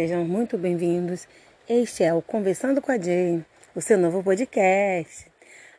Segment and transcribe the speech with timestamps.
[0.00, 1.28] sejam muito bem-vindos.
[1.68, 3.44] Este é o Conversando com a Jane,
[3.74, 5.30] o seu novo podcast.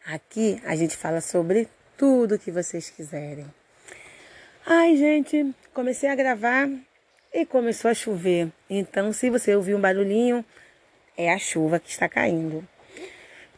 [0.05, 1.67] Aqui a gente fala sobre
[1.97, 3.47] tudo que vocês quiserem.
[4.63, 6.69] Ai, gente, comecei a gravar
[7.33, 8.49] e começou a chover.
[8.69, 10.45] Então, se você ouvir um barulhinho,
[11.17, 12.63] é a chuva que está caindo.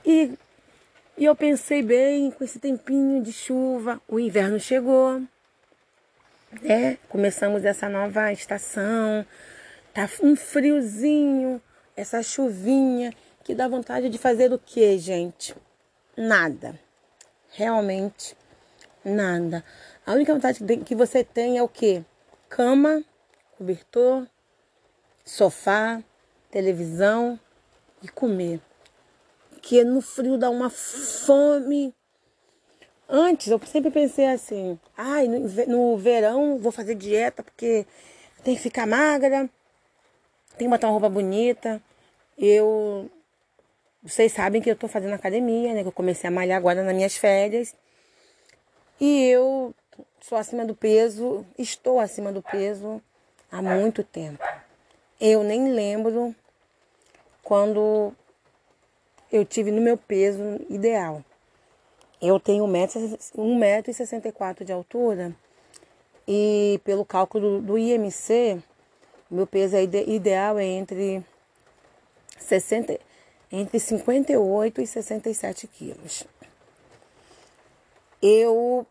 [0.05, 0.32] E,
[1.17, 5.22] e eu pensei bem, com esse tempinho de chuva, o inverno chegou.
[6.64, 9.25] É, começamos essa nova estação,
[9.93, 11.61] Tá um friozinho,
[11.95, 15.55] essa chuvinha que dá vontade de fazer o que, gente?
[16.17, 16.79] Nada.
[17.52, 18.35] Realmente
[19.05, 19.63] nada.
[20.05, 22.03] A única vontade que você tem é o que?
[22.49, 23.03] Cama,
[23.57, 24.27] cobertor,
[25.23, 26.02] sofá,
[26.49, 27.39] televisão
[28.02, 28.59] e comer.
[29.61, 31.94] Que no frio dá uma fome.
[33.07, 37.85] Antes eu sempre pensei assim: ai, no, no verão vou fazer dieta porque
[38.44, 39.50] tem que ficar magra
[40.58, 41.82] tem que botar uma roupa bonita.
[42.38, 43.09] Eu.
[44.02, 45.82] Vocês sabem que eu tô fazendo academia, né?
[45.82, 47.73] Que eu comecei a malhar agora nas minhas férias.
[49.00, 49.74] E eu
[50.22, 53.02] sou acima do peso, estou acima do peso
[53.52, 54.44] há muito tempo.
[55.20, 56.36] Eu nem lembro
[57.44, 58.14] quando
[59.31, 61.24] eu tive no meu peso ideal.
[62.22, 65.36] Eu tenho 1,64m de altura
[66.28, 68.64] e pelo cálculo do IMC,
[69.34, 71.23] meu peso ideal é entre,
[72.39, 73.00] 60,
[73.52, 76.23] entre 58 e 67 quilos.
[78.22, 78.86] Eu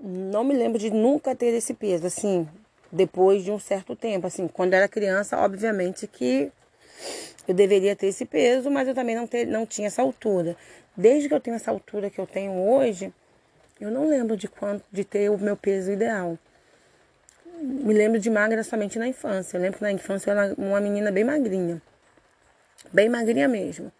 [0.00, 2.48] não me lembro de nunca ter esse peso, assim,
[2.90, 4.26] depois de um certo tempo.
[4.26, 6.50] Assim, quando era criança, obviamente que
[7.46, 10.56] eu deveria ter esse peso, mas eu também não, ter, não tinha essa altura.
[10.96, 13.12] Desde que eu tenho essa altura que eu tenho hoje,
[13.80, 16.38] eu não lembro de quanto de ter o meu peso ideal
[17.62, 19.56] me lembro de magra somente na infância.
[19.56, 21.80] Eu lembro que na infância eu era uma menina bem magrinha.
[22.92, 23.92] Bem magrinha mesmo.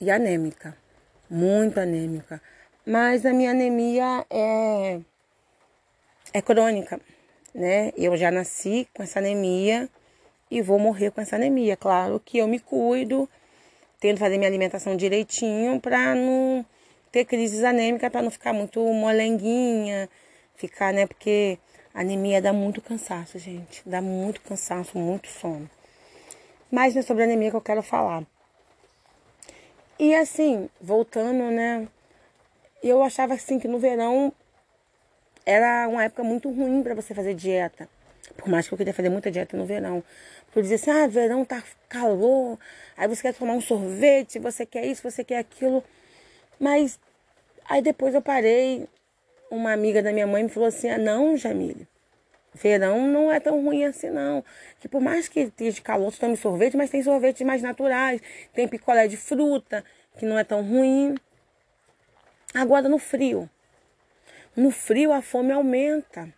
[0.00, 0.76] E anêmica.
[1.28, 2.40] Muito anêmica.
[2.84, 5.00] Mas a minha anemia é,
[6.32, 7.00] é crônica,
[7.54, 7.92] né?
[7.96, 9.88] Eu já nasci com essa anemia
[10.50, 11.76] e vou morrer com essa anemia.
[11.76, 13.28] Claro que eu me cuido,
[14.00, 16.64] tento fazer minha alimentação direitinho para não
[17.10, 20.08] ter crises anêmicas, para não ficar muito molenguinha,
[20.54, 21.06] ficar, né?
[21.06, 21.58] Porque
[21.96, 23.82] Anemia dá muito cansaço, gente.
[23.86, 25.68] Dá muito cansaço, muito sono.
[26.70, 28.22] Mas é sobre anemia que eu quero falar.
[29.98, 31.88] E assim, voltando, né?
[32.82, 34.30] Eu achava assim que no verão
[35.46, 37.88] era uma época muito ruim para você fazer dieta.
[38.36, 40.04] Por mais que eu queria fazer muita dieta no verão.
[40.54, 42.58] Eu dizia assim, ah, verão tá calor,
[42.94, 45.82] aí você quer tomar um sorvete, você quer isso, você quer aquilo.
[46.60, 47.00] Mas
[47.64, 48.86] aí depois eu parei,
[49.50, 51.86] uma amiga da minha mãe me falou assim: ah, não, Jamile,
[52.54, 54.44] verão não é tão ruim assim, não.
[54.80, 58.20] Que por mais que esteja calor, você tome sorvete, mas tem sorvetes mais naturais,
[58.52, 59.84] tem picolé de fruta,
[60.18, 61.14] que não é tão ruim.
[62.54, 63.48] Agora no frio.
[64.54, 66.32] No frio a fome aumenta.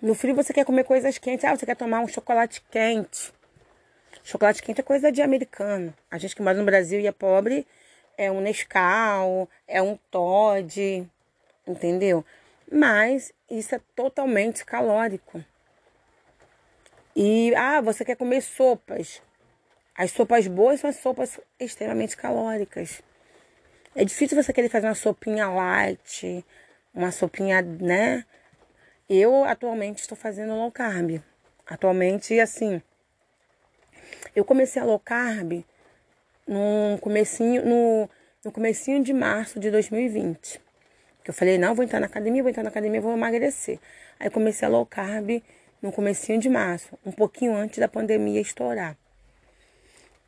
[0.00, 1.44] No frio você quer comer coisas quentes.
[1.44, 3.32] Ah, você quer tomar um chocolate quente.
[4.24, 5.92] Chocolate quente é coisa de americano.
[6.10, 7.66] A gente que mora no Brasil e é pobre
[8.16, 11.08] é um Nescau, é um Todd,
[11.66, 12.24] entendeu?
[12.70, 15.44] Mas isso é totalmente calórico.
[17.14, 19.20] E ah, você quer comer sopas.
[19.94, 23.02] As sopas boas são as sopas extremamente calóricas.
[23.94, 26.42] É difícil você querer fazer uma sopinha light,
[26.94, 28.24] uma sopinha, né?
[29.08, 31.20] Eu atualmente estou fazendo low carb.
[31.66, 32.80] Atualmente, assim,
[34.34, 35.62] eu comecei a low carb
[36.46, 38.08] no comecinho, no,
[38.42, 40.58] no comecinho de março de 2020.
[41.22, 43.78] Que eu falei, não, vou entrar na academia, vou entrar na academia, vou emagrecer.
[44.18, 45.42] Aí comecei a low carb
[45.80, 48.96] no comecinho de março, um pouquinho antes da pandemia estourar.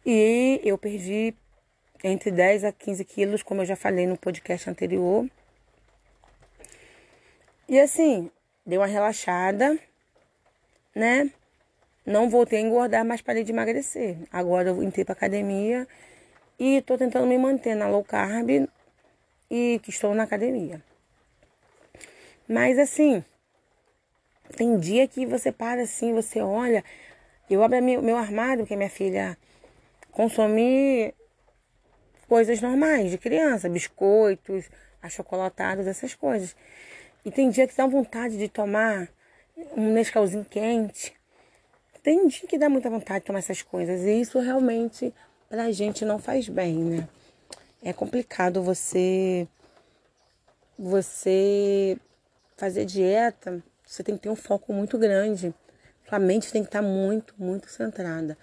[0.04, 1.34] E eu perdi
[2.02, 5.26] entre 10 a 15 quilos, como eu já falei no podcast anterior.
[7.68, 8.30] E assim,
[8.66, 9.78] deu uma relaxada,
[10.94, 11.30] né?
[12.04, 14.18] Não voltei a engordar, mas parei de emagrecer.
[14.30, 15.88] Agora eu entrei pra academia
[16.58, 18.68] e tô tentando me manter na low carb
[19.54, 20.82] e que estou na academia.
[22.48, 23.24] Mas assim,
[24.56, 26.82] tem dia que você para assim, você olha,
[27.48, 29.38] eu abro meu, meu armário, que minha filha
[30.10, 31.14] consome
[32.28, 34.68] coisas normais de criança, biscoitos,
[35.00, 36.56] achocolatados, essas coisas.
[37.24, 39.08] E tem dia que dá vontade de tomar
[39.76, 41.14] um Nescauzinho quente.
[42.02, 44.00] Tem dia que dá muita vontade de tomar essas coisas.
[44.00, 45.14] E isso realmente
[45.48, 47.08] pra gente não faz bem, né?
[47.84, 49.46] É complicado você
[50.76, 51.96] você
[52.56, 55.54] fazer dieta, você tem que ter um foco muito grande.
[56.08, 58.36] Sua mente tem que estar muito, muito centrada.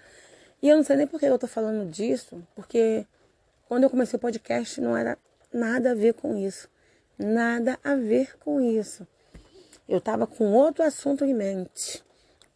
[0.62, 3.04] E eu não sei nem por que eu tô falando disso, porque
[3.68, 5.18] quando eu comecei o podcast não era
[5.52, 6.68] nada a ver com isso.
[7.18, 9.06] Nada a ver com isso.
[9.88, 12.02] Eu tava com outro assunto em mente,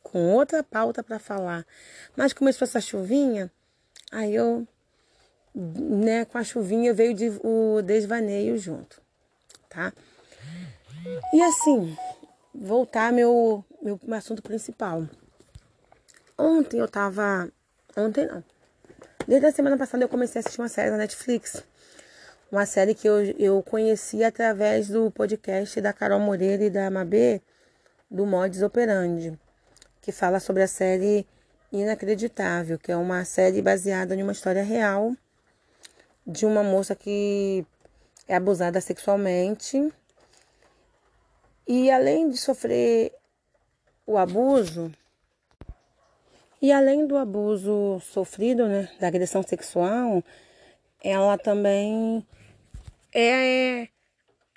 [0.03, 1.67] com outra pauta para falar.
[2.17, 3.51] Mas começou essa chuvinha,
[4.11, 4.67] aí eu,
[5.57, 9.01] né, com a chuvinha veio de, o desvaneio junto,
[9.71, 9.91] tá?
[11.33, 11.97] E assim,
[12.55, 15.09] voltar meu, meu, assunto principal.
[16.37, 17.49] Ontem eu tava.
[17.97, 18.45] Ontem não.
[19.27, 21.65] Desde a semana passada eu comecei a assistir uma série na Netflix.
[22.53, 27.41] Uma série que eu, eu conheci através do podcast da Carol Moreira e da Mabê,
[28.11, 29.37] do Mods Operandi,
[30.01, 31.27] que fala sobre a série
[31.73, 35.13] Inacreditável, que é uma série baseada em uma história real
[36.27, 37.65] de uma moça que
[38.27, 39.93] é abusada sexualmente
[41.67, 43.13] e além de sofrer
[44.07, 44.93] o abuso,
[46.63, 50.23] e além do abuso sofrido, né, da agressão sexual,
[51.03, 52.27] ela também
[53.13, 53.89] é, é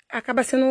[0.08, 0.66] acaba sendo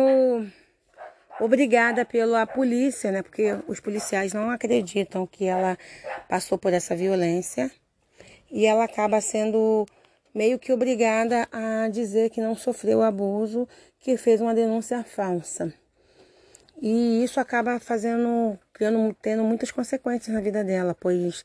[1.40, 3.22] obrigada pela polícia, né?
[3.22, 5.78] Porque os policiais não acreditam que ela
[6.28, 7.70] passou por essa violência
[8.50, 9.86] e ela acaba sendo
[10.34, 13.68] meio que obrigada a dizer que não sofreu abuso,
[13.98, 15.72] que fez uma denúncia falsa.
[16.80, 21.44] E isso acaba fazendo, criando, tendo muitas consequências na vida dela, pois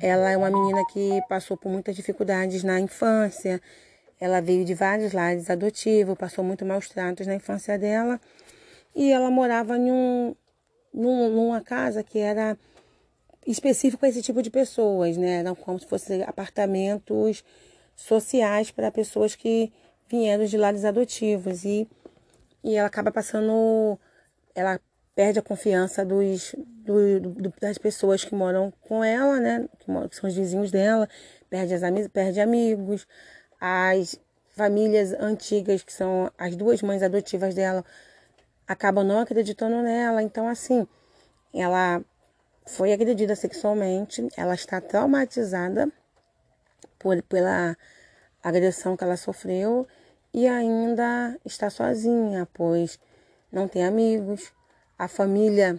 [0.00, 3.60] ela é uma menina que passou por muitas dificuldades na infância.
[4.20, 8.20] Ela veio de vários lares adotivos, passou muito maus tratos na infância dela.
[8.94, 10.36] E ela morava em um,
[10.92, 12.56] num, numa casa que era
[13.44, 15.40] específico a esse tipo de pessoas, né?
[15.40, 17.44] Eram como se fossem apartamentos
[17.96, 19.72] sociais para pessoas que
[20.08, 21.64] vieram de lares adotivos.
[21.64, 21.88] E,
[22.62, 23.98] e ela acaba passando
[24.54, 24.80] ela
[25.14, 29.68] perde a confiança dos, do, do, das pessoas que moram com ela, né?
[29.78, 31.08] Que, são os vizinhos dela,
[31.48, 33.06] perde, as, perde amigos,
[33.60, 34.18] as
[34.50, 37.84] famílias antigas, que são as duas mães adotivas dela,
[38.66, 40.22] acabam não acreditando nela.
[40.22, 40.86] Então, assim,
[41.52, 42.02] ela
[42.66, 45.90] foi agredida sexualmente, ela está traumatizada
[47.04, 47.76] por, pela
[48.42, 49.86] agressão que ela sofreu
[50.32, 52.98] e ainda está sozinha, pois
[53.52, 54.54] não tem amigos,
[54.98, 55.78] a família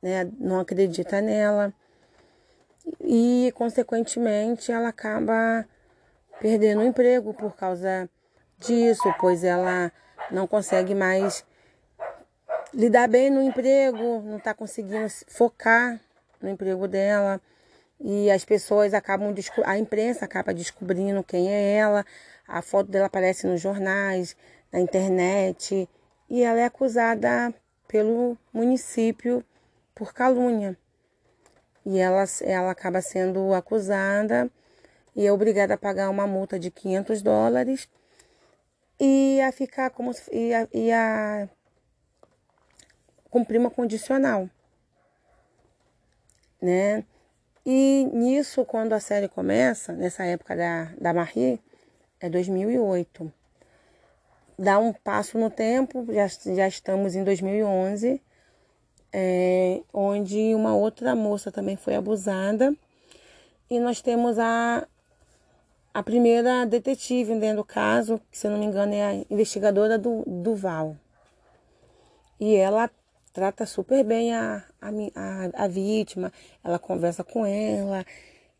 [0.00, 1.70] né, não acredita nela
[2.98, 5.66] e, consequentemente, ela acaba
[6.40, 8.08] perdendo o emprego por causa
[8.58, 9.92] disso, pois ela
[10.30, 11.44] não consegue mais
[12.72, 16.00] lidar bem no emprego, não está conseguindo focar
[16.40, 17.38] no emprego dela
[18.00, 22.04] e as pessoas acabam a imprensa acaba descobrindo quem é ela,
[22.46, 24.36] a foto dela aparece nos jornais,
[24.72, 25.88] na internet
[26.28, 27.54] e ela é acusada
[27.86, 29.44] pelo município
[29.94, 30.76] por calúnia.
[31.86, 34.50] E ela, ela acaba sendo acusada
[35.14, 37.88] e é obrigada a pagar uma multa de 500 dólares
[38.98, 41.48] e a ficar como e a, e a
[43.30, 44.48] cumprir uma condicional,
[46.60, 47.04] né?
[47.66, 51.60] E nisso, quando a série começa, nessa época da, da Marie,
[52.20, 53.32] é 2008
[54.58, 58.20] dar um passo no tempo, já, já estamos em 2011,
[59.12, 62.74] é, onde uma outra moça também foi abusada.
[63.70, 64.86] E nós temos a,
[65.92, 69.98] a primeira detetive dentro do caso, que se eu não me engano é a investigadora
[69.98, 70.96] do, do Val.
[72.38, 72.90] E ela
[73.34, 78.06] trata super bem a, a, a, vítima, ela conversa com ela,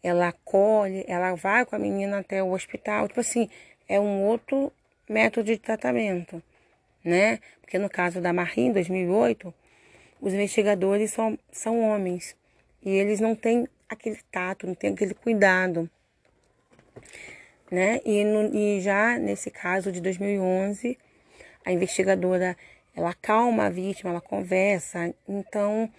[0.02, 3.07] ela acolhe, ela vai com a menina até o hospital.
[3.07, 3.49] Tipo assim,
[3.88, 4.73] é um outro
[5.09, 6.43] método de tratamento,
[7.04, 7.38] né?
[7.61, 9.54] Porque no caso da Marie, em 2008,
[10.21, 12.37] os investigadores são, são homens
[12.83, 15.88] e eles não têm aquele tato, não têm aquele cuidado,
[17.71, 18.00] né?
[18.04, 20.99] E, no, e já nesse caso de 2011,
[21.64, 22.57] a investigadora
[22.95, 25.91] ela acalma a vítima, ela conversa, então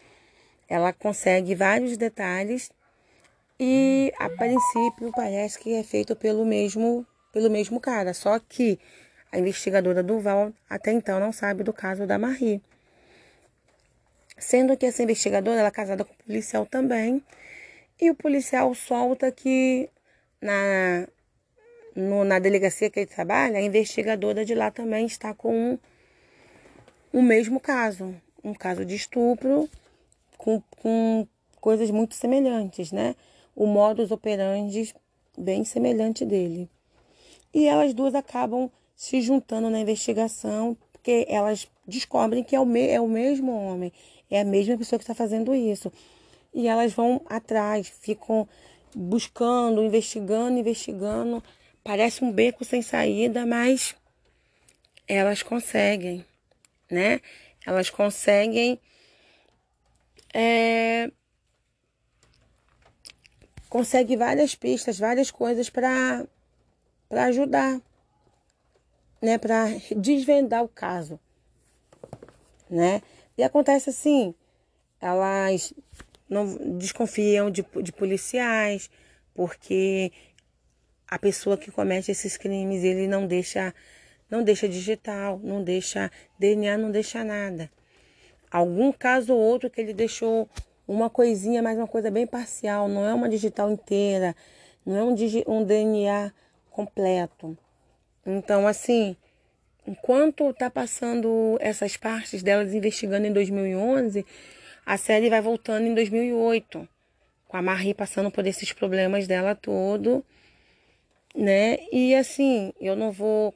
[0.67, 2.71] ela consegue vários detalhes
[3.59, 8.13] e a princípio parece que é feito pelo mesmo pelo mesmo cara.
[8.13, 8.79] Só que
[9.31, 12.61] a investigadora Duval até então não sabe do caso da Marie.
[14.37, 17.23] Sendo que essa investigadora ela é casada com o policial também.
[17.99, 19.89] E o policial solta que
[20.41, 21.07] na,
[21.95, 25.79] no, na delegacia que ele trabalha, a investigadora de lá também está com
[27.15, 28.13] o mesmo caso.
[28.43, 29.69] Um caso de estupro
[30.37, 31.25] com, com
[31.61, 33.15] coisas muito semelhantes, né?
[33.55, 34.93] O modus operandi
[35.37, 36.69] bem semelhante dele.
[37.53, 42.85] E elas duas acabam se juntando na investigação, porque elas descobrem que é o, me,
[42.85, 43.93] é o mesmo homem,
[44.29, 45.91] é a mesma pessoa que está fazendo isso.
[46.53, 48.45] E elas vão atrás, ficam
[48.93, 51.41] buscando, investigando, investigando.
[51.81, 53.95] Parece um beco sem saída, mas
[55.07, 56.25] elas conseguem,
[56.89, 57.21] né?
[57.65, 58.79] Elas conseguem
[60.33, 61.11] é,
[63.69, 66.25] consegue várias pistas, várias coisas para
[67.07, 67.79] para ajudar,
[69.21, 71.19] né, para desvendar o caso,
[72.69, 73.01] né?
[73.37, 74.33] E acontece assim,
[74.99, 75.73] elas
[76.27, 78.89] não desconfiam de, de policiais,
[79.33, 80.11] porque
[81.07, 83.73] a pessoa que comete esses crimes, ele não deixa
[84.29, 87.69] não deixa digital, não deixa DNA, não deixa nada.
[88.51, 90.49] Algum caso ou outro que ele deixou
[90.87, 94.35] uma coisinha, mas uma coisa bem parcial, não é uma digital inteira,
[94.85, 95.15] não é um,
[95.47, 96.31] um DNA
[96.69, 97.57] completo.
[98.25, 99.15] Então, assim,
[99.85, 104.25] enquanto tá passando essas partes delas investigando em 2011,
[104.85, 106.87] a série vai voltando em 2008,
[107.47, 110.23] com a Marie passando por esses problemas dela todo,
[111.35, 111.77] né?
[111.91, 113.53] E assim, eu não vou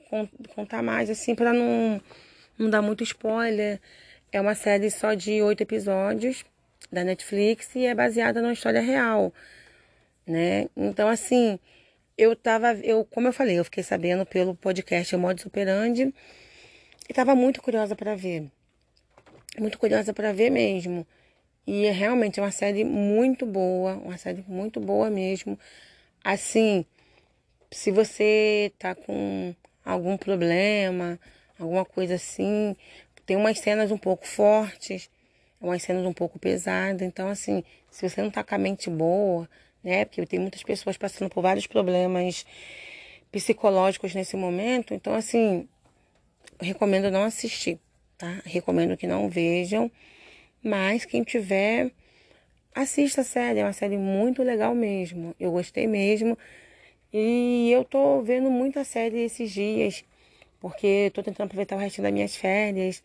[0.56, 2.02] contar mais assim para não
[2.58, 3.80] não dar muito spoiler.
[4.32, 6.44] É uma série só de oito episódios
[6.92, 9.34] da Netflix e é baseada numa história real,
[10.28, 10.68] né?
[10.76, 11.60] Então assim,
[12.18, 16.14] eu tava, eu como eu falei, eu fiquei sabendo pelo podcast Modus Operandi
[17.10, 18.52] e tava muito curiosa para ver.
[19.58, 21.08] Muito curiosa para ver mesmo.
[21.66, 25.58] E é realmente uma série muito boa, uma série muito boa mesmo.
[26.24, 26.86] Assim,
[27.72, 29.54] se você tá com
[29.86, 31.20] algum problema,
[31.58, 32.76] alguma coisa assim,
[33.26, 35.10] tem umas cenas um pouco fortes,
[35.62, 37.02] umas cenas um pouco pesadas.
[37.02, 39.48] Então, assim, se você não tá com a mente boa,
[39.84, 40.06] né?
[40.06, 42.46] Porque tem muitas pessoas passando por vários problemas
[43.32, 44.94] psicológicos nesse momento.
[44.94, 45.68] Então, assim,
[46.60, 47.80] recomendo não assistir,
[48.18, 48.42] tá?
[48.46, 49.92] Recomendo que não vejam.
[50.64, 51.92] Mas quem tiver,
[52.74, 53.60] assista a série.
[53.60, 55.36] É uma série muito legal mesmo.
[55.40, 56.38] Eu gostei mesmo.
[57.12, 60.06] E eu tô vendo muita série esses dias,
[60.60, 63.04] porque tô tentando aproveitar o resto das minhas férias.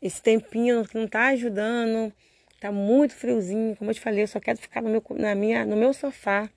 [0.00, 2.12] Esse tempinho que não tá ajudando,
[2.58, 3.76] tá muito friozinho.
[3.76, 6.48] Como eu te falei, eu só quero ficar no meu, na minha, no meu sofá,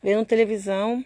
[0.00, 1.04] vendo televisão.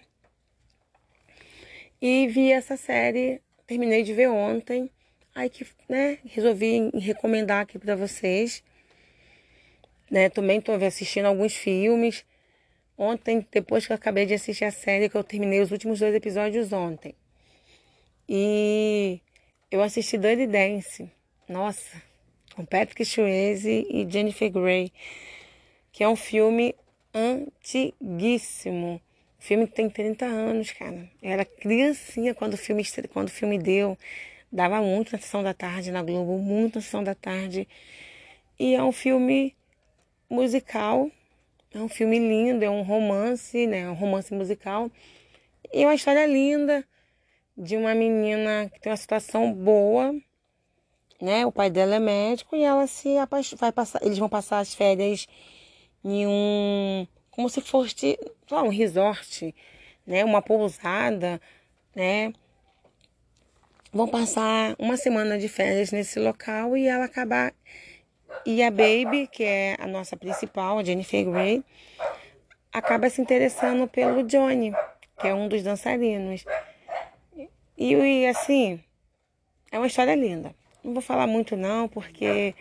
[2.00, 4.90] E vi essa série, terminei de ver ontem.
[5.35, 8.62] Aí que, né, resolvi recomendar aqui para vocês.
[10.11, 12.26] Né, também estou assistindo alguns filmes.
[12.99, 16.15] Ontem, depois que eu acabei de assistir a série, que eu terminei os últimos dois
[16.15, 17.15] episódios ontem.
[18.29, 19.21] E
[19.71, 21.11] eu assisti Dirty Dance.
[21.49, 22.03] Nossa,
[22.55, 24.91] com Patrick Swayze e Jennifer Grey,
[25.93, 26.75] que é um filme
[27.15, 29.00] antiguíssimo.
[29.38, 31.09] Filme que tem 30 anos, cara.
[31.23, 33.97] Eu era criancinha quando o filme, quando o filme deu.
[34.50, 37.69] Dava muito na sessão da tarde na Globo, muito na sessão da tarde.
[38.59, 39.55] E é um filme
[40.29, 41.11] musical,
[41.78, 43.88] é um filme lindo, é um romance, né?
[43.88, 44.90] Um romance musical.
[45.73, 46.85] E uma história linda
[47.56, 50.14] de uma menina que tem uma situação boa,
[51.21, 51.47] né?
[51.47, 53.16] O pai dela é médico e ela se
[53.56, 55.26] vai passar, eles vão passar as férias
[56.04, 58.18] em um como se fosse
[58.50, 59.54] um resort,
[60.06, 60.25] né?
[60.25, 61.40] Uma pousada,
[61.95, 62.33] né?
[63.97, 67.54] vão passar uma semana de férias nesse local e ela acabar.
[68.45, 71.64] E a Baby, que é a nossa principal, a Jennifer Grey,
[72.73, 74.73] acaba se interessando pelo Johnny,
[75.19, 76.45] que é um dos dançarinos.
[77.78, 78.81] E, e assim,
[79.71, 80.55] é uma história linda.
[80.83, 82.55] Não vou falar muito não, porque.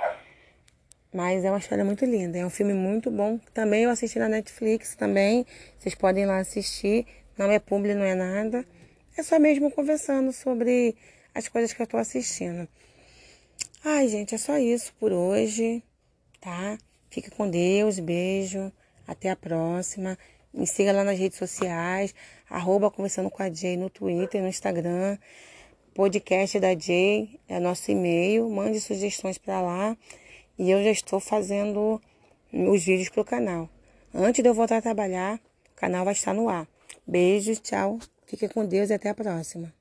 [1.14, 2.38] Mas é uma história muito linda.
[2.38, 3.40] É um filme muito bom.
[3.54, 5.46] Também eu assisti na Netflix também.
[5.78, 7.06] Vocês podem ir lá assistir.
[7.38, 8.66] Não é publi, não é nada.
[9.18, 10.96] É só mesmo conversando sobre
[11.34, 12.68] as coisas que eu tô assistindo.
[13.88, 15.84] Ai, gente, é só isso por hoje,
[16.42, 16.76] tá?
[17.08, 18.72] Fica com Deus, beijo,
[19.08, 20.18] até a próxima.
[20.52, 22.16] Me siga lá nas redes sociais,
[22.50, 25.20] arroba conversando com a Jay no Twitter, no Instagram.
[25.94, 28.50] Podcast da Jay é nosso e-mail.
[28.50, 29.96] Mande sugestões para lá.
[30.58, 32.02] E eu já estou fazendo
[32.52, 33.70] os vídeos pro canal.
[34.12, 35.40] Antes de eu voltar a trabalhar,
[35.72, 36.68] o canal vai estar no ar.
[37.06, 38.00] Beijo, tchau.
[38.26, 39.72] Fique com Deus e até a próxima.